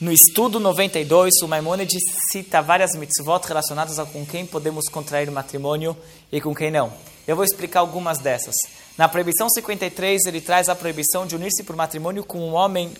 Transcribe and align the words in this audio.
No 0.00 0.10
estudo 0.10 0.58
92, 0.58 1.34
o 1.44 1.46
Maimonides 1.46 2.02
cita 2.32 2.60
várias 2.60 2.96
mitzvot 2.96 3.46
relacionadas 3.46 3.96
a 4.00 4.04
com 4.04 4.26
quem 4.26 4.44
podemos 4.44 4.88
contrair 4.88 5.30
matrimônio 5.30 5.96
e 6.32 6.40
com 6.40 6.52
quem 6.52 6.68
não. 6.68 6.92
Eu 7.28 7.36
vou 7.36 7.44
explicar 7.44 7.78
algumas 7.78 8.18
dessas. 8.18 8.56
Na 8.98 9.08
proibição 9.08 9.48
53, 9.48 10.26
ele 10.26 10.40
traz 10.40 10.68
a 10.68 10.74
proibição 10.74 11.24
de 11.24 11.36
unir-se 11.36 11.62
por 11.62 11.76
matrimônio 11.76 12.24
com 12.24 12.40
um 12.40 12.54
homem 12.54 12.92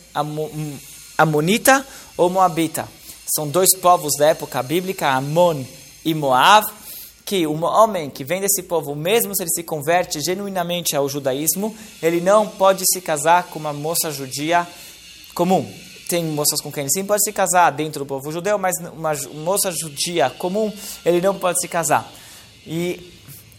amonita 1.19 1.85
ou 2.17 2.31
moabita. 2.31 2.89
São 3.35 3.49
dois 3.49 3.77
povos 3.77 4.13
da 4.17 4.29
época 4.29 4.63
bíblica, 4.63 5.09
Amon 5.09 5.65
e 6.05 6.15
Moab, 6.15 6.65
que 7.25 7.45
um 7.45 7.65
homem 7.65 8.09
que 8.09 8.23
vem 8.23 8.41
desse 8.41 8.63
povo, 8.63 8.95
mesmo 8.95 9.35
se 9.35 9.43
ele 9.43 9.51
se 9.51 9.65
converte 9.65 10.21
genuinamente 10.21 10.95
ao 10.95 11.09
judaísmo, 11.09 11.77
ele 12.01 12.21
não 12.21 12.47
pode 12.47 12.85
se 12.87 13.01
casar 13.01 13.49
com 13.49 13.59
uma 13.59 13.73
moça 13.73 14.13
judia 14.13 14.65
comum 15.35 15.69
tem 16.15 16.25
moças 16.27 16.61
com 16.61 16.71
quem 16.71 16.89
sim 16.89 17.05
pode 17.05 17.25
se 17.25 17.33
casar 17.33 17.73
dentro 17.73 18.05
do 18.05 18.07
povo 18.07 18.31
judeu, 18.31 18.57
mas 18.57 18.77
uma 18.93 19.13
moça 19.43 19.73
judia 19.73 20.31
comum, 20.31 20.73
ele 21.05 21.21
não 21.21 21.37
pode 21.37 21.61
se 21.61 21.67
casar. 21.67 22.09
E 22.65 23.13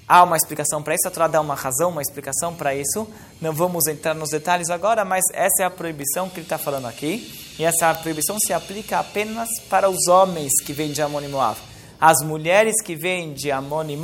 há 0.08 0.24
uma 0.24 0.38
explicação 0.38 0.82
para 0.82 0.96
isso, 0.96 1.06
a 1.06 1.12
Torá 1.12 1.28
dá 1.28 1.42
uma 1.42 1.54
razão, 1.54 1.90
uma 1.90 2.02
explicação 2.02 2.56
para 2.56 2.74
isso. 2.74 3.06
Não 3.42 3.52
vamos 3.52 3.88
entrar 3.88 4.14
nos 4.14 4.30
detalhes 4.30 4.70
agora, 4.70 5.04
mas 5.04 5.26
essa 5.34 5.64
é 5.64 5.66
a 5.66 5.70
proibição 5.70 6.30
que 6.30 6.36
ele 6.38 6.46
está 6.46 6.58
falando 6.58 6.88
aqui. 6.88 7.30
E 7.60 7.66
essa 7.66 7.94
proibição 7.94 8.38
se 8.40 8.54
aplica 8.54 9.00
apenas 9.00 9.50
para 9.70 9.90
os 9.90 10.08
homens 10.08 10.54
que 10.66 10.72
vêm 10.72 10.94
de 10.94 11.02
Amon 11.02 11.24
e. 11.24 11.58
As 12.00 12.22
mulheres 12.22 12.82
que 12.82 12.96
vêm 12.96 13.34
de 13.34 13.52
Amon 13.52 13.84
e 13.90 14.00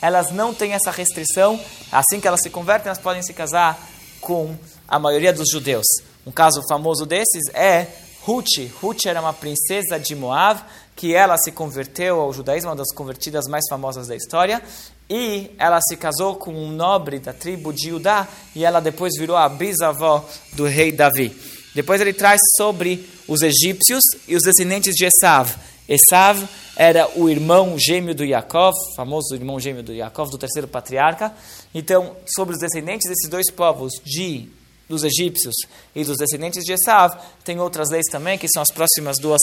elas 0.00 0.30
não 0.30 0.54
têm 0.54 0.72
essa 0.72 0.92
restrição. 0.92 1.58
Assim 1.90 2.20
que 2.20 2.28
elas 2.28 2.42
se 2.42 2.48
convertem, 2.48 2.90
elas 2.90 3.00
podem 3.00 3.24
se 3.24 3.32
casar 3.32 3.76
com 4.20 4.56
a 4.92 4.98
maioria 4.98 5.32
dos 5.32 5.48
judeus. 5.48 5.86
Um 6.26 6.30
caso 6.30 6.62
famoso 6.68 7.06
desses 7.06 7.48
é 7.54 7.86
Ruth. 8.26 8.58
Ruth 8.78 9.06
era 9.06 9.22
uma 9.22 9.32
princesa 9.32 9.98
de 9.98 10.14
Moab 10.14 10.60
que 10.94 11.14
ela 11.14 11.38
se 11.38 11.50
converteu 11.50 12.20
ao 12.20 12.30
judaísmo, 12.30 12.68
uma 12.68 12.76
das 12.76 12.92
convertidas 12.94 13.46
mais 13.48 13.64
famosas 13.70 14.06
da 14.06 14.14
história, 14.14 14.62
e 15.08 15.50
ela 15.58 15.80
se 15.80 15.96
casou 15.96 16.36
com 16.36 16.52
um 16.52 16.70
nobre 16.70 17.18
da 17.18 17.32
tribo 17.32 17.72
de 17.72 17.88
Judá 17.88 18.28
e 18.54 18.66
ela 18.66 18.80
depois 18.80 19.14
virou 19.18 19.34
a 19.34 19.48
bisavó 19.48 20.28
do 20.52 20.66
rei 20.66 20.92
Davi. 20.92 21.34
Depois 21.74 21.98
ele 22.02 22.12
traz 22.12 22.38
sobre 22.58 23.08
os 23.26 23.40
egípcios 23.40 24.02
e 24.28 24.36
os 24.36 24.42
descendentes 24.42 24.94
de 24.94 25.06
Esav. 25.06 25.56
Esav 25.88 26.46
era 26.76 27.08
o 27.18 27.30
irmão 27.30 27.78
gêmeo 27.78 28.14
do 28.14 28.26
Yaakov, 28.26 28.74
famoso 28.94 29.34
irmão 29.34 29.58
gêmeo 29.58 29.82
do 29.82 29.94
Yaakov, 29.94 30.30
do 30.30 30.36
terceiro 30.36 30.68
patriarca. 30.68 31.32
Então, 31.74 32.14
sobre 32.36 32.54
os 32.54 32.60
descendentes 32.60 33.08
desses 33.08 33.30
dois 33.30 33.50
povos, 33.50 33.94
de 34.04 34.50
dos 34.88 35.04
egípcios 35.04 35.54
e 35.94 36.04
dos 36.04 36.18
descendentes 36.18 36.64
de 36.64 36.72
Esav, 36.72 37.16
tem 37.44 37.58
outras 37.60 37.90
leis 37.90 38.06
também, 38.10 38.38
que 38.38 38.48
são 38.48 38.62
as 38.62 38.72
próximas 38.72 39.18
duas 39.18 39.40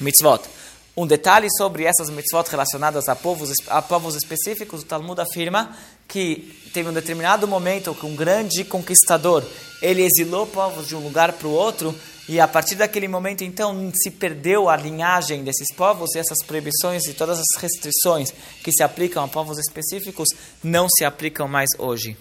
mitzvot. 0.00 0.40
Um 0.96 1.06
detalhe 1.06 1.46
sobre 1.56 1.84
essas 1.84 2.10
mitzvot 2.10 2.48
relacionadas 2.50 3.08
a 3.08 3.14
povos, 3.14 3.52
a 3.68 3.80
povos 3.80 4.16
específicos, 4.16 4.82
o 4.82 4.84
Talmud 4.84 5.20
afirma 5.20 5.76
que 6.08 6.70
teve 6.72 6.88
um 6.88 6.92
determinado 6.92 7.46
momento 7.46 7.94
que 7.94 8.04
um 8.04 8.16
grande 8.16 8.64
conquistador, 8.64 9.44
ele 9.80 10.02
exilou 10.02 10.46
povos 10.46 10.88
de 10.88 10.96
um 10.96 11.00
lugar 11.00 11.34
para 11.34 11.46
o 11.46 11.52
outro, 11.52 11.94
e 12.28 12.38
a 12.38 12.46
partir 12.46 12.74
daquele 12.74 13.08
momento, 13.08 13.42
então, 13.42 13.90
se 13.94 14.10
perdeu 14.10 14.68
a 14.68 14.76
linhagem 14.76 15.42
desses 15.42 15.72
povos 15.74 16.14
e 16.14 16.18
essas 16.18 16.44
proibições 16.44 17.06
e 17.06 17.14
todas 17.14 17.38
as 17.38 17.62
restrições 17.62 18.34
que 18.62 18.70
se 18.70 18.82
aplicam 18.82 19.24
a 19.24 19.28
povos 19.28 19.56
específicos 19.56 20.28
não 20.62 20.88
se 20.90 21.06
aplicam 21.06 21.48
mais 21.48 21.70
hoje. 21.78 22.18